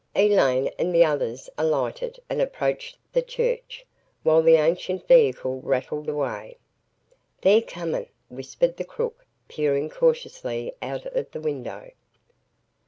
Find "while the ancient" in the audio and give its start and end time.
4.23-5.07